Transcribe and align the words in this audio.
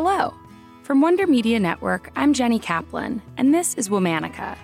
Hello. 0.00 0.32
From 0.84 1.00
Wonder 1.00 1.26
Media 1.26 1.58
Network, 1.58 2.12
I'm 2.14 2.32
Jenny 2.32 2.60
Kaplan, 2.60 3.20
and 3.36 3.52
this 3.52 3.74
is 3.74 3.88
Womanica. 3.88 4.56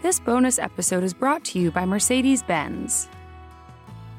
This 0.00 0.18
bonus 0.18 0.58
episode 0.58 1.04
is 1.04 1.12
brought 1.12 1.44
to 1.44 1.58
you 1.58 1.70
by 1.70 1.84
Mercedes 1.84 2.42
Benz. 2.42 3.10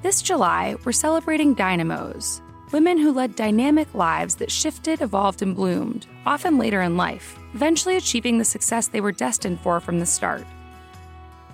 This 0.04 0.22
July, 0.22 0.76
we're 0.86 0.92
celebrating 0.92 1.56
dynamos, 1.56 2.44
women 2.72 3.00
who 3.00 3.12
led 3.12 3.36
dynamic 3.36 3.92
lives 3.96 4.36
that 4.36 4.52
shifted, 4.52 5.02
evolved, 5.02 5.42
and 5.42 5.56
bloomed, 5.56 6.06
often 6.28 6.60
later 6.60 6.84
in 6.84 6.98
life, 6.98 7.40
eventually 7.56 7.98
achieving 7.98 8.38
the 8.38 8.46
success 8.46 8.90
they 8.90 9.02
were 9.02 9.12
destined 9.12 9.60
for 9.62 9.80
from 9.80 10.00
the 10.00 10.06
start. 10.06 10.46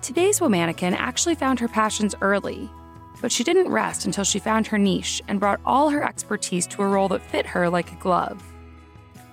Today's 0.02 0.40
Womanican 0.40 0.92
actually 0.92 1.36
found 1.36 1.58
her 1.58 1.68
passions 1.68 2.14
early, 2.20 2.68
but 3.22 3.32
she 3.32 3.44
didn't 3.44 3.72
rest 3.72 4.04
until 4.04 4.24
she 4.24 4.38
found 4.38 4.66
her 4.66 4.76
niche 4.76 5.22
and 5.26 5.40
brought 5.40 5.60
all 5.64 5.88
her 5.88 6.04
expertise 6.04 6.66
to 6.66 6.82
a 6.82 6.86
role 6.86 7.08
that 7.08 7.22
fit 7.22 7.46
her 7.46 7.70
like 7.70 7.90
a 7.92 7.96
glove. 7.96 8.42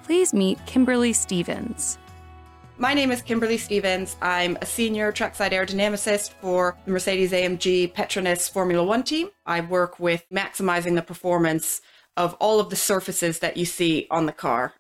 Please 0.06 0.36
meet 0.36 0.64
Kimberly 0.68 1.14
Stevens. 1.14 1.98
My 2.78 2.94
name 2.94 3.12
is 3.12 3.24
Kimberly 3.24 3.58
Stevens. 3.58 4.18
I'm 4.22 4.56
a 4.62 4.66
senior 4.66 5.12
trackside 5.12 5.52
aerodynamicist 5.52 6.34
for 6.42 6.78
the 6.86 6.92
Mercedes 6.92 7.32
AMG 7.32 7.92
Petronas 7.92 8.48
Formula 8.48 8.84
One 8.84 9.02
team. 9.02 9.30
I 9.48 9.62
work 9.62 10.00
with 10.00 10.24
maximizing 10.32 10.94
the 10.94 11.02
performance 11.02 11.82
of 12.18 12.36
all 12.36 12.60
of 12.60 12.70
the 12.70 12.76
surfaces 12.76 13.40
that 13.40 13.58
you 13.58 13.66
see 13.66 14.06
on 14.12 14.28
the 14.28 14.32
car. 14.32 14.76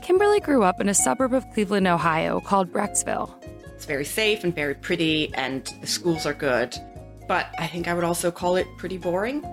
Kimberly 0.00 0.40
grew 0.40 0.62
up 0.62 0.80
in 0.80 0.88
a 0.88 0.94
suburb 0.94 1.34
of 1.34 1.44
Cleveland, 1.50 1.86
Ohio 1.86 2.40
called 2.40 2.72
Brecksville. 2.72 3.34
It's 3.74 3.84
very 3.84 4.06
safe 4.06 4.44
and 4.44 4.54
very 4.54 4.74
pretty, 4.74 5.30
and 5.34 5.70
the 5.82 5.86
schools 5.86 6.24
are 6.24 6.32
good. 6.32 6.74
But 7.28 7.48
I 7.58 7.66
think 7.66 7.86
I 7.86 7.92
would 7.92 8.04
also 8.04 8.30
call 8.30 8.56
it 8.56 8.66
pretty 8.78 8.96
boring. 8.96 9.44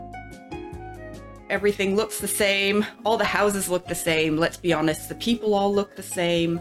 Everything 1.53 1.95
looks 1.95 2.19
the 2.19 2.27
same. 2.27 2.83
All 3.05 3.15
the 3.15 3.25
houses 3.25 3.69
look 3.69 3.85
the 3.85 3.93
same. 3.93 4.37
Let's 4.37 4.57
be 4.57 4.73
honest, 4.73 5.07
the 5.07 5.13
people 5.13 5.53
all 5.53 5.71
look 5.71 5.95
the 5.95 6.01
same. 6.01 6.59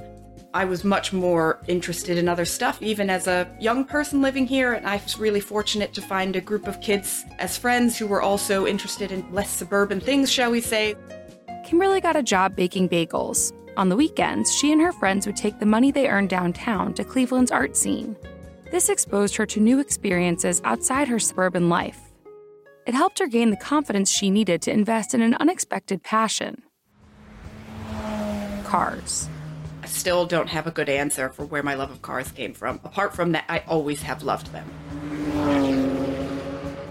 I 0.53 0.67
was 0.67 0.85
much 0.85 1.15
more 1.15 1.63
interested 1.67 2.19
in 2.19 2.29
other 2.29 2.45
stuff, 2.45 2.83
even 2.83 3.09
as 3.09 3.27
a 3.27 3.51
young 3.59 3.87
person 3.87 4.21
living 4.21 4.47
here, 4.47 4.75
and 4.75 4.87
I 4.87 4.97
was 5.03 5.19
really 5.19 5.41
fortunate 5.41 5.95
to 5.95 6.03
find 6.03 6.37
a 6.37 6.43
group 6.43 6.69
of 6.69 6.83
kids 6.83 7.25
as 7.39 7.57
friends 7.57 7.97
who 7.97 8.07
were 8.07 8.21
also 8.21 8.67
interested 8.67 9.11
in 9.11 9.33
less 9.33 9.49
suburban 9.49 9.99
things, 9.99 10.31
shall 10.31 10.51
we 10.51 10.61
say. 10.61 10.95
Kimberly 11.65 12.03
got 12.03 12.15
a 12.15 12.23
job 12.23 12.55
baking 12.55 12.91
bagels. 12.91 13.51
On 13.79 13.89
the 13.89 13.97
weekends, 13.97 14.55
she 14.55 14.73
and 14.73 14.81
her 14.83 14.93
friends 14.93 15.25
would 15.25 15.37
take 15.37 15.59
the 15.59 15.65
money 15.65 15.91
they 15.91 16.07
earned 16.07 16.29
downtown 16.29 16.93
to 16.93 17.03
Cleveland's 17.03 17.51
art 17.51 17.79
scene. 17.79 18.15
This 18.71 18.91
exposed 18.91 19.37
her 19.37 19.47
to 19.47 19.59
new 19.59 19.81
experiences 19.81 20.61
outside 20.65 21.09
her 21.09 21.19
suburban 21.19 21.71
life. 21.71 22.12
It 22.85 22.95
helped 22.95 23.19
her 23.21 23.27
gain 23.27 23.51
the 23.51 23.57
confidence 23.57 24.11
she 24.11 24.31
needed 24.31 24.63
to 24.63 24.73
invest 24.73 25.15
in 25.15 25.23
an 25.23 25.35
unexpected 25.35 26.03
passion 26.03 26.63
cars. 28.73 29.29
I 29.83 29.87
still 29.87 30.25
don't 30.25 30.49
have 30.49 30.67
a 30.67 30.71
good 30.71 30.89
answer 30.89 31.29
for 31.29 31.45
where 31.45 31.63
my 31.63 31.75
love 31.75 31.91
of 31.91 32.01
cars 32.01 32.33
came 32.33 32.55
from. 32.55 32.81
Apart 32.85 33.15
from 33.15 33.33
that, 33.33 33.45
I 33.47 33.59
always 33.69 34.01
have 34.01 34.23
loved 34.23 34.47
them. 34.51 34.67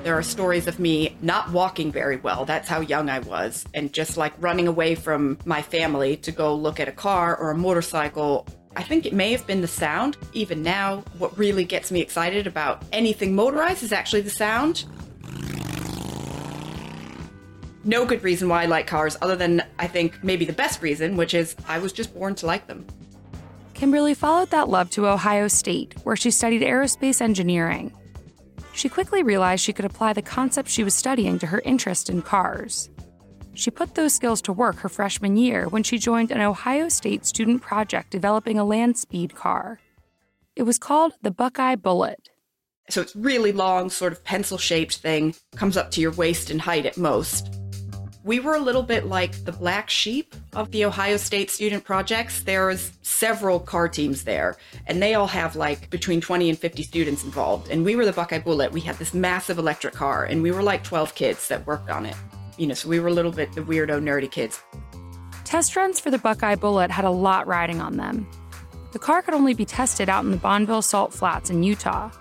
There 0.04 0.16
are 0.16 0.22
stories 0.22 0.68
of 0.68 0.80
me 0.80 1.18
not 1.24 1.52
walking 1.52 1.92
very 1.92 2.18
well. 2.18 2.46
That's 2.46 2.70
how 2.70 2.82
young 2.82 3.10
I 3.10 3.18
was. 3.18 3.66
And 3.74 3.92
just 3.92 4.16
like 4.16 4.34
running 4.40 4.68
away 4.68 4.94
from 4.94 5.40
my 5.44 5.64
family 5.64 6.18
to 6.18 6.32
go 6.32 6.54
look 6.54 6.80
at 6.80 6.88
a 6.88 6.92
car 6.92 7.36
or 7.36 7.50
a 7.50 7.58
motorcycle. 7.58 8.46
I 8.76 8.84
think 8.84 9.08
it 9.08 9.14
may 9.14 9.32
have 9.32 9.48
been 9.48 9.62
the 9.62 9.68
sound. 9.68 10.18
Even 10.34 10.62
now, 10.62 11.04
what 11.18 11.36
really 11.36 11.64
gets 11.64 11.92
me 11.92 12.00
excited 12.00 12.46
about 12.46 12.84
anything 12.92 13.34
motorized 13.34 13.82
is 13.82 13.92
actually 13.92 14.22
the 14.22 14.30
sound. 14.30 14.86
No 17.84 18.06
good 18.06 18.24
reason 18.24 18.48
why 18.48 18.64
I 18.64 18.66
like 18.68 18.86
cars, 18.86 19.18
other 19.22 19.36
than 19.36 19.64
I 19.80 19.88
think 19.88 20.24
maybe 20.24 20.46
the 20.46 20.54
best 20.54 20.82
reason, 20.82 21.18
which 21.18 21.34
is 21.34 21.56
I 21.68 21.80
was 21.80 21.92
just 21.92 22.14
born 22.14 22.36
to 22.36 22.46
like 22.46 22.68
them. 22.68 22.86
Kimberly 23.74 24.14
followed 24.14 24.52
that 24.52 24.70
love 24.70 24.92
to 24.92 25.08
Ohio 25.08 25.48
State, 25.48 25.96
where 26.04 26.16
she 26.16 26.30
studied 26.30 26.62
aerospace 26.62 27.22
engineering. 27.22 27.92
She 28.74 28.88
quickly 28.88 29.24
realized 29.24 29.64
she 29.64 29.74
could 29.74 29.86
apply 29.86 30.14
the 30.14 30.22
concepts 30.22 30.72
she 30.72 30.84
was 30.84 30.94
studying 30.94 31.40
to 31.40 31.48
her 31.48 31.62
interest 31.66 32.10
in 32.10 32.22
cars. 32.22 32.90
She 33.54 33.72
put 33.72 33.96
those 33.96 34.14
skills 34.14 34.42
to 34.44 34.54
work 34.54 34.78
her 34.78 34.90
freshman 34.90 35.36
year 35.36 35.68
when 35.68 35.84
she 35.84 35.98
joined 35.98 36.32
an 36.32 36.40
Ohio 36.40 36.88
State 36.90 37.26
student 37.26 37.62
project 37.62 38.12
developing 38.12 38.60
a 38.60 38.64
land 38.64 38.98
speed 38.98 39.36
car. 39.36 39.80
It 40.56 40.64
was 40.64 40.78
called 40.78 41.14
the 41.22 41.32
Buckeye 41.32 41.76
Bullet. 41.76 42.30
So 42.90 43.02
it's 43.02 43.16
really 43.16 43.52
long, 43.52 43.90
sort 43.90 44.14
of 44.14 44.24
pencil 44.24 44.58
shaped 44.58 44.98
thing, 44.98 45.34
comes 45.56 45.76
up 45.76 45.92
to 45.92 46.02
your 46.02 46.12
waist 46.12 46.52
in 46.52 46.60
height 46.60 46.86
at 46.86 46.98
most. 46.98 47.61
We 48.24 48.40
were 48.40 48.54
a 48.54 48.60
little 48.60 48.84
bit 48.84 49.08
like 49.08 49.46
the 49.46 49.52
black 49.52 49.90
sheep 49.90 50.36
of 50.54 50.70
the 50.70 50.86
Ohio 50.86 51.18
State 51.18 51.50
student 51.50 51.84
projects. 51.84 52.44
There's 52.44 52.92
several 53.02 53.60
car 53.60 53.90
teams 53.90 54.26
there, 54.26 54.58
and 54.86 55.02
they 55.02 55.16
all 55.16 55.26
have 55.26 55.56
like 55.56 55.90
between 55.90 56.22
20 56.22 56.50
and 56.50 56.58
50 56.58 56.84
students 56.84 57.24
involved. 57.24 57.72
And 57.72 57.84
we 57.84 57.96
were 57.96 58.06
the 58.06 58.14
Buckeye 58.14 58.38
Bullet. 58.38 58.72
We 58.72 58.82
had 58.82 58.98
this 58.98 59.16
massive 59.16 59.58
electric 59.58 59.96
car, 59.96 60.26
and 60.26 60.44
we 60.44 60.52
were 60.52 60.62
like 60.62 60.84
12 60.84 61.16
kids 61.16 61.48
that 61.48 61.66
worked 61.66 61.90
on 61.90 62.06
it. 62.06 62.16
You 62.58 62.68
know, 62.68 62.76
so 62.76 62.90
we 62.90 63.00
were 63.00 63.08
a 63.08 63.14
little 63.14 63.32
bit 63.32 63.54
the 63.54 63.62
weirdo, 63.62 64.00
nerdy 64.00 64.30
kids. 64.30 64.62
Test 65.44 65.76
runs 65.76 66.00
for 66.00 66.12
the 66.12 66.20
Buckeye 66.20 66.56
Bullet 66.56 66.92
had 66.92 67.06
a 67.06 67.10
lot 67.10 67.48
riding 67.48 67.82
on 67.82 67.98
them. 67.98 68.30
The 68.92 69.00
car 69.00 69.24
could 69.24 69.34
only 69.34 69.56
be 69.56 69.66
tested 69.66 70.10
out 70.10 70.24
in 70.24 70.32
the 70.32 70.38
Bonneville 70.38 70.84
Salt 70.84 71.12
Flats 71.12 71.50
in 71.50 71.64
Utah. 71.64 72.12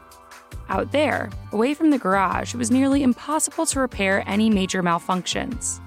Out 0.71 0.93
there, 0.93 1.29
away 1.53 1.75
from 1.75 1.91
the 1.91 1.99
garage, 1.99 2.55
it 2.55 2.57
was 2.57 2.71
nearly 2.71 3.03
impossible 3.03 3.67
to 3.67 3.81
repair 3.81 4.25
any 4.27 4.49
major 4.49 4.83
malfunctions 4.83 5.81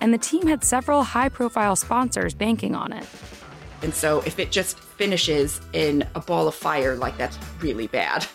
and 0.00 0.14
the 0.14 0.18
team 0.18 0.46
had 0.46 0.64
several 0.64 1.02
high 1.02 1.28
profile 1.28 1.76
sponsors 1.76 2.34
banking 2.34 2.74
on 2.74 2.92
it. 2.92 3.06
And 3.82 3.94
so 3.94 4.22
if 4.26 4.38
it 4.38 4.50
just 4.50 4.78
finishes 4.78 5.60
in 5.72 6.06
a 6.14 6.20
ball 6.20 6.48
of 6.48 6.54
fire, 6.54 6.96
like 6.96 7.16
that's 7.16 7.38
really 7.60 7.86
bad. 7.86 8.26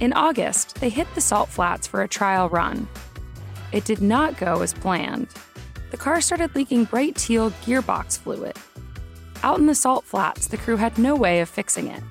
In 0.00 0.12
August, 0.12 0.76
they 0.80 0.88
hit 0.88 1.12
the 1.14 1.20
salt 1.20 1.48
flats 1.48 1.86
for 1.86 2.02
a 2.02 2.08
trial 2.08 2.48
run. 2.48 2.88
It 3.72 3.84
did 3.84 4.02
not 4.02 4.36
go 4.36 4.62
as 4.62 4.74
planned. 4.74 5.28
The 5.90 5.96
car 5.96 6.20
started 6.20 6.54
leaking 6.54 6.84
bright 6.84 7.16
teal 7.16 7.50
gearbox 7.50 8.18
fluid. 8.18 8.56
Out 9.42 9.58
in 9.58 9.66
the 9.66 9.74
salt 9.74 10.04
flats, 10.04 10.48
the 10.48 10.56
crew 10.56 10.76
had 10.76 10.98
no 10.98 11.14
way 11.14 11.40
of 11.40 11.48
fixing 11.48 11.88
it. 11.88 12.02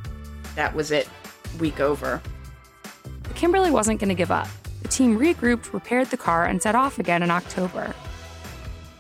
That 0.56 0.74
was 0.74 0.92
it, 0.92 1.10
week 1.60 1.80
over. 1.80 2.22
But 3.24 3.36
Kimberly 3.36 3.72
wasn't 3.72 4.00
going 4.00 4.10
to 4.10 4.16
give 4.16 4.32
up. 4.32 4.48
The 4.82 4.90
team 4.90 5.18
regrouped, 5.18 5.74
repaired 5.74 6.08
the 6.12 6.18
car, 6.18 6.46
and 6.46 6.62
set 6.62 6.76
off 6.76 7.00
again 7.00 7.24
in 7.24 7.32
October. 7.32 7.96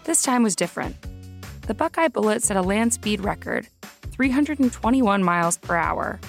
This 0.05 0.23
time 0.23 0.43
was 0.43 0.55
different. 0.55 0.95
The 1.67 1.73
Buckeye 1.73 2.07
Bullet 2.07 2.43
set 2.43 2.57
a 2.57 2.61
land 2.61 2.93
speed 2.93 3.21
record 3.21 3.67
321 4.11 5.23
miles 5.23 5.57
per 5.57 5.75
hour. 5.75 6.19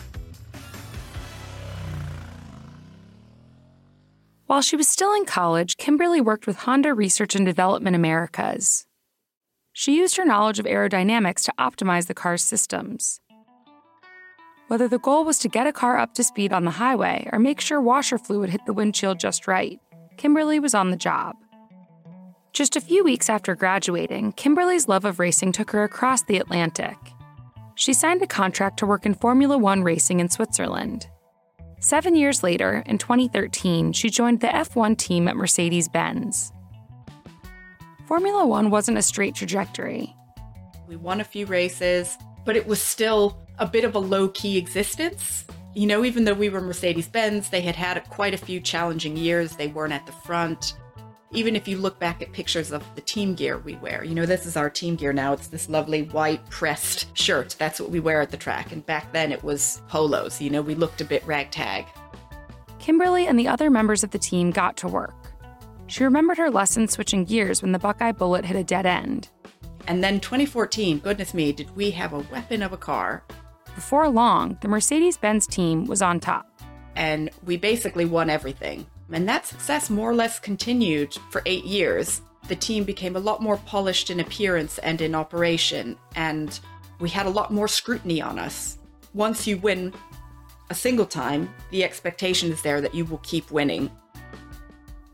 While 4.47 4.63
she 4.63 4.77
was 4.77 4.87
still 4.87 5.15
in 5.15 5.25
college, 5.25 5.77
Kimberly 5.77 6.21
worked 6.21 6.47
with 6.47 6.59
Honda 6.59 6.95
Research 6.95 7.35
and 7.35 7.45
Development 7.45 7.97
Americas. 7.97 8.87
She 9.73 9.97
used 9.97 10.17
her 10.17 10.25
knowledge 10.25 10.61
of 10.61 10.67
aerodynamics 10.67 11.43
to 11.47 11.55
optimize 11.59 12.07
the 12.07 12.15
car's 12.15 12.45
systems. 12.45 13.21
Whether 14.75 14.89
the 14.89 14.99
goal 14.99 15.25
was 15.25 15.39
to 15.39 15.49
get 15.49 15.69
a 15.69 15.73
car 15.73 15.99
up 15.99 16.15
to 16.15 16.25
speed 16.25 16.53
on 16.53 16.65
the 16.65 16.73
highway 16.73 17.29
or 17.33 17.39
make 17.39 17.61
sure 17.61 17.81
washer 17.81 18.19
fluid 18.19 18.51
hit 18.51 18.67
the 18.67 18.73
windshield 18.73 19.21
just 19.21 19.47
right, 19.47 19.79
Kimberly 20.17 20.59
was 20.59 20.75
on 20.75 20.91
the 20.91 20.97
job. 20.97 21.37
Just 22.53 22.75
a 22.75 22.81
few 22.81 23.05
weeks 23.05 23.31
after 23.31 23.55
graduating, 23.55 24.33
Kimberly's 24.33 24.89
love 24.89 25.05
of 25.05 25.21
racing 25.21 25.53
took 25.53 25.71
her 25.71 25.85
across 25.85 26.25
the 26.25 26.39
Atlantic. 26.39 26.97
She 27.77 27.95
signed 27.95 28.21
a 28.23 28.27
contract 28.27 28.81
to 28.81 28.87
work 28.87 29.07
in 29.07 29.15
Formula 29.15 29.57
One 29.57 29.85
racing 29.85 30.19
in 30.19 30.29
Switzerland. 30.29 31.07
Seven 31.79 32.17
years 32.17 32.43
later, 32.43 32.83
in 32.85 32.99
2013, 32.99 33.93
she 33.93 34.11
joined 34.11 34.41
the 34.41 34.49
F1 34.49 34.99
team 34.99 35.29
at 35.29 35.37
Mercedes 35.37 35.89
Benz. 35.89 36.53
Formula 38.09 38.45
One 38.45 38.71
wasn't 38.71 38.99
a 38.99 39.03
straight 39.03 39.37
trajectory. 39.37 40.13
We 40.89 40.97
won 40.97 41.21
a 41.21 41.25
few 41.25 41.47
races, 41.47 42.19
but 42.45 42.57
it 42.57 42.67
was 42.67 42.83
still 42.83 43.44
a 43.59 43.67
bit 43.67 43.85
of 43.85 43.95
a 43.95 43.99
low 43.99 44.29
key 44.29 44.59
existence. 44.59 45.45
You 45.75 45.87
know, 45.87 46.05
even 46.05 46.25
though 46.25 46.35
we 46.35 46.49
were 46.49 46.61
Mercedes 46.61 47.09
Benz, 47.09 47.51
they 47.51 47.61
had 47.61 47.77
had 47.77 48.03
quite 48.09 48.35
a 48.35 48.39
few 48.39 48.61
challenging 48.61 49.17
years. 49.17 49.57
They 49.57 49.69
weren't 49.69 49.93
at 49.93 50.07
the 50.07 50.13
front 50.13 50.75
even 51.35 51.57
if 51.57 51.67
you 51.67 51.77
look 51.77 51.99
back 51.99 52.23
at 52.23 52.33
pictures 52.33 52.71
of 52.71 52.83
the 52.95 53.01
team 53.01 53.35
gear 53.35 53.59
we 53.59 53.75
wear, 53.77 54.05
you 54.05 54.15
know, 54.15 54.25
this 54.25 54.47
is 54.47 54.57
our 54.57 54.71
team 54.71 54.95
gear 54.95 55.13
now. 55.13 55.33
It's 55.33 55.49
this 55.49 55.69
lovely 55.69 56.05
white 56.05 56.49
pressed 56.49 57.17
shirt. 57.19 57.57
That's 57.59 57.81
what 57.81 57.91
we 57.91 58.01
wear 58.01 58.21
at 58.21 58.31
the 58.31 58.37
track. 58.37 58.73
And 58.73 58.87
back 58.87 59.13
then 59.13 59.33
it 59.33 59.43
was 59.43 59.83
polos. 59.89 60.41
You 60.41 60.51
know, 60.51 60.63
we 60.63 60.75
looked 60.75 61.01
a 61.01 61.05
bit 61.05 61.27
ragtag. 61.27 61.87
Kimberly 62.79 63.27
and 63.27 63.39
the 63.39 63.49
other 63.49 63.69
members 63.69 64.05
of 64.05 64.11
the 64.13 64.19
team 64.19 64.51
got 64.51 64.77
to 64.79 64.89
work. 64.89 65.15
She 65.87 66.05
remembered 66.05 66.39
her 66.39 66.51
lesson 66.51 66.87
switching 66.87 67.25
gears 67.25 67.63
when 67.63 67.73
the 67.73 67.79
Buckeye 67.79 68.13
Bullet 68.13 68.45
hit 68.45 68.57
a 68.57 68.65
dead 68.65 68.87
end. 68.87 69.29
And 69.87 70.03
then 70.03 70.21
2014, 70.21 71.01
goodness 71.01 71.35
me, 71.35 71.53
did 71.53 71.75
we 71.77 71.91
have 71.91 72.13
a 72.13 72.21
weapon 72.21 72.63
of 72.63 72.73
a 72.73 72.79
car. 72.79 73.25
Before 73.75 74.09
long, 74.09 74.57
the 74.61 74.69
Mercedes 74.69 75.17
Benz 75.17 75.47
team 75.47 75.85
was 75.87 76.01
on 76.01 76.21
top. 76.21 76.47
And 76.97 77.31
we 77.45 77.57
basically 77.57 78.05
won 78.05 78.31
everything. 78.31 78.87
And 79.13 79.29
that 79.29 79.47
success 79.47 79.91
more 79.91 80.11
or 80.11 80.15
less 80.15 80.39
continued 80.39 81.15
for 81.31 81.43
eight 81.45 81.65
years. 81.65 82.23
the 82.49 82.57
team 82.57 82.85
became 82.85 83.17
a 83.17 83.21
lot 83.21 83.43
more 83.43 83.57
polished 83.59 84.11
in 84.11 84.21
appearance 84.21 84.79
and 84.79 85.01
in 85.01 85.15
operation, 85.15 85.97
and 86.15 86.61
we 87.01 87.09
had 87.09 87.27
a 87.27 87.31
lot 87.31 87.53
more 87.53 87.69
scrutiny 87.69 88.21
on 88.21 88.39
us. 88.39 88.79
Once 89.15 89.47
you 89.47 89.57
win 89.59 89.93
a 90.71 90.75
single 90.75 91.07
time, 91.07 91.53
the 91.71 91.85
expectation 91.85 92.51
is 92.53 92.63
there 92.63 92.81
that 92.81 92.95
you 92.95 93.05
will 93.05 93.19
keep 93.19 93.51
winning. 93.51 93.91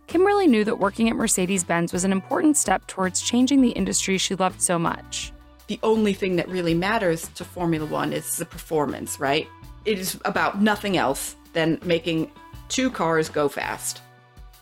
Kimberly 0.07 0.49
knew 0.49 0.65
that 0.65 0.79
working 0.79 1.09
at 1.09 1.15
Mercedes 1.15 1.63
Benz 1.63 1.93
was 1.93 2.05
an 2.05 2.13
important 2.13 2.57
step 2.57 2.87
towards 2.89 3.23
changing 3.23 3.61
the 3.61 3.71
industry 3.71 4.19
she 4.19 4.35
loved 4.35 4.61
so 4.61 4.79
much. 4.79 5.33
The 5.71 5.79
only 5.85 6.15
thing 6.15 6.35
that 6.35 6.49
really 6.49 6.75
matters 6.75 7.29
to 7.37 7.45
Formula 7.45 7.87
One 7.87 8.13
is 8.13 8.39
the 8.39 8.45
performance, 8.45 9.21
right? 9.21 9.47
It 9.85 10.01
is 10.01 10.19
about 10.25 10.61
nothing 10.61 10.97
else 10.97 11.37
than 11.53 11.79
making 11.85 12.33
two 12.69 12.91
cars 12.91 13.29
go 13.29 13.49
fast. 13.49 14.03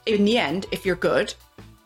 In 0.04 0.26
the 0.26 0.36
end, 0.36 0.66
if 0.70 0.84
you're 0.84 0.96
good 0.96 1.32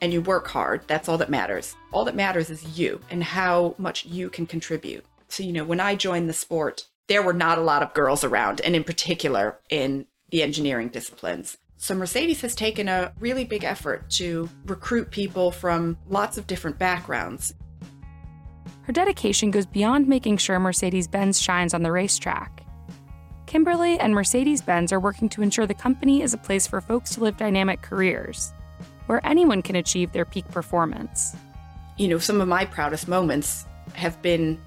and 0.01 0.13
you 0.13 0.23
work 0.23 0.49
hard, 0.49 0.83
that's 0.89 1.09
all 1.09 1.19
that 1.19 1.31
matters. 1.31 1.77
All 1.93 2.05
that 2.07 2.17
matters 2.17 2.51
is 2.51 2.77
you 2.77 3.01
and 3.11 3.23
how 3.23 3.77
much 3.79 4.05
you 4.07 4.29
can 4.29 4.45
contribute. 4.45 5.05
So, 5.29 5.45
you 5.45 5.53
know, 5.53 5.65
when 5.65 5.79
I 5.79 5.95
joined 5.95 6.29
the 6.29 6.33
sport, 6.33 6.89
there 7.07 7.23
were 7.23 7.33
not 7.33 7.59
a 7.59 7.63
lot 7.63 7.85
of 7.85 7.95
girls 7.95 8.25
around, 8.25 8.61
and 8.63 8.75
in 8.75 8.83
particular 8.83 9.57
in 9.71 10.07
the 10.31 10.43
engineering 10.43 10.89
disciplines. 10.89 11.59
So, 11.77 11.95
Mercedes 11.95 12.41
has 12.41 12.57
taken 12.57 12.89
a 12.89 13.13
really 13.21 13.45
big 13.45 13.63
effort 13.63 14.11
to 14.11 14.49
recruit 14.67 15.13
people 15.13 15.53
from 15.53 15.97
lots 16.09 16.39
of 16.39 16.49
different 16.49 16.81
backgrounds. 16.81 17.55
Her 18.83 18.93
dedication 18.93 19.53
goes 19.53 19.67
beyond 19.67 20.09
making 20.09 20.39
sure 20.39 20.59
Mercedes 20.59 21.07
Benz 21.07 21.41
shines 21.41 21.73
on 21.73 21.83
the 21.83 21.93
racetrack. 21.93 22.65
Kimberly 23.47 23.99
and 24.01 24.15
Mercedes 24.15 24.61
Benz 24.61 24.93
are 24.93 24.99
working 24.99 25.29
to 25.29 25.43
ensure 25.43 25.67
the 25.67 25.75
company 25.75 26.23
is 26.23 26.35
a 26.35 26.39
place 26.39 26.67
for 26.67 26.81
folks 26.81 27.15
to 27.15 27.21
live 27.21 27.37
dynamic 27.37 27.83
careers, 27.83 28.53
where 29.07 29.25
anyone 29.25 29.63
can 29.63 29.77
achieve 29.77 30.11
their 30.13 30.25
peak 30.25 30.49
performance. 30.49 31.37
You 31.97 32.09
know, 32.09 32.19
some 32.19 32.41
of 32.41 32.49
my 32.49 32.65
proudest 32.65 33.07
moments 33.07 33.67
have 33.95 34.21
been 34.21 34.61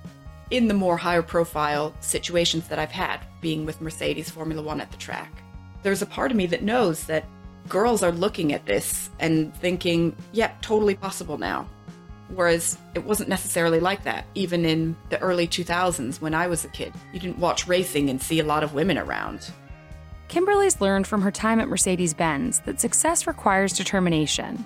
in 0.52 0.68
the 0.68 0.74
more 0.74 0.96
higher 0.96 1.24
profile 1.24 1.94
situations 2.00 2.68
that 2.68 2.80
I've 2.80 2.92
had, 2.92 3.20
being 3.42 3.66
with 3.66 3.82
Mercedes 3.82 4.30
Formula 4.30 4.62
One 4.62 4.80
at 4.80 4.92
the 4.92 4.98
track. 4.98 5.32
There's 5.84 6.02
a 6.02 6.06
part 6.06 6.32
of 6.32 6.38
me 6.38 6.46
that 6.48 6.64
knows 6.64 7.06
that 7.06 7.26
girls 7.68 8.04
are 8.04 8.12
looking 8.12 8.54
at 8.54 8.66
this 8.66 9.10
and 9.20 9.54
thinking, 9.58 10.16
yeah, 10.32 10.52
totally 10.62 10.96
possible 10.96 11.38
now. 11.38 11.68
Whereas 12.30 12.78
it 12.96 13.04
wasn't 13.04 13.30
necessarily 13.30 13.80
like 13.80 14.04
that, 14.04 14.26
even 14.34 14.66
in 14.66 14.96
the 15.10 15.20
early 15.20 15.48
2000s 15.48 16.22
when 16.22 16.34
I 16.34 16.48
was 16.48 16.66
a 16.66 16.70
kid. 16.70 16.94
You 17.14 17.20
didn't 17.20 17.40
watch 17.40 17.68
racing 17.68 18.10
and 18.10 18.22
see 18.22 18.40
a 18.40 18.46
lot 18.46 18.64
of 18.64 18.74
women 18.74 18.98
around. 18.98 19.52
Kimberly's 20.28 20.82
learned 20.82 21.06
from 21.06 21.22
her 21.22 21.32
time 21.32 21.60
at 21.60 21.68
Mercedes 21.68 22.14
Benz 22.14 22.62
that 22.62 22.82
success 22.82 23.28
requires 23.28 23.74
determination. 23.74 24.66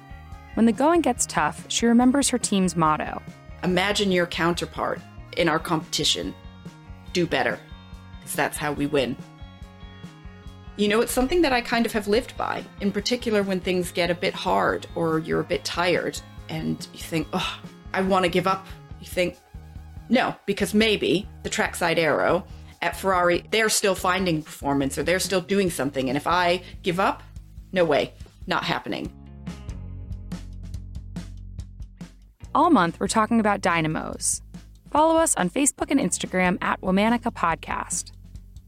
When 0.53 0.65
the 0.65 0.71
going 0.71 1.01
gets 1.01 1.25
tough, 1.25 1.65
she 1.67 1.85
remembers 1.85 2.29
her 2.29 2.37
team's 2.37 2.75
motto 2.75 3.21
Imagine 3.63 4.11
your 4.11 4.25
counterpart 4.25 5.01
in 5.35 5.49
our 5.49 5.59
competition. 5.59 6.33
Do 7.11 7.27
better, 7.27 7.59
because 8.19 8.35
that's 8.35 8.57
how 8.57 8.71
we 8.71 8.85
win. 8.85 9.17
You 10.77 10.87
know, 10.87 11.01
it's 11.01 11.11
something 11.11 11.41
that 11.41 11.51
I 11.51 11.59
kind 11.59 11.85
of 11.85 11.91
have 11.91 12.07
lived 12.07 12.37
by, 12.37 12.63
in 12.79 12.91
particular 12.93 13.43
when 13.43 13.59
things 13.59 13.91
get 13.91 14.09
a 14.09 14.15
bit 14.15 14.33
hard 14.33 14.87
or 14.95 15.19
you're 15.19 15.41
a 15.41 15.45
bit 15.45 15.65
tired 15.65 16.21
and 16.49 16.87
you 16.93 16.99
think, 16.99 17.27
oh, 17.33 17.59
I 17.93 18.01
want 18.01 18.25
to 18.25 18.29
give 18.29 18.47
up. 18.47 18.67
You 18.99 19.07
think, 19.07 19.37
no, 20.09 20.35
because 20.45 20.73
maybe 20.73 21.27
the 21.43 21.49
trackside 21.49 21.99
aero 21.99 22.45
at 22.81 22.95
Ferrari, 22.95 23.43
they're 23.51 23.69
still 23.69 23.95
finding 23.95 24.41
performance 24.41 24.97
or 24.97 25.03
they're 25.03 25.19
still 25.19 25.41
doing 25.41 25.69
something. 25.69 26.09
And 26.09 26.17
if 26.17 26.27
I 26.27 26.61
give 26.83 26.99
up, 26.99 27.23
no 27.71 27.85
way, 27.85 28.13
not 28.47 28.63
happening. 28.63 29.11
All 32.55 32.71
month, 32.71 32.99
we're 32.99 33.07
talking 33.07 33.39
about 33.39 33.61
dynamos. 33.61 34.41
Follow 34.91 35.17
us 35.17 35.35
on 35.35 35.49
Facebook 35.49 35.91
and 35.91 35.99
Instagram 35.99 36.57
at 36.61 36.81
Womanica 36.81 37.31
Podcast. 37.31 38.11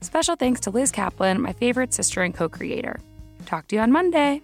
Special 0.00 0.36
thanks 0.36 0.60
to 0.60 0.70
Liz 0.70 0.92
Kaplan, 0.92 1.40
my 1.40 1.52
favorite 1.52 1.92
sister 1.92 2.22
and 2.22 2.34
co 2.34 2.48
creator. 2.48 3.00
Talk 3.46 3.66
to 3.68 3.76
you 3.76 3.82
on 3.82 3.90
Monday. 3.90 4.42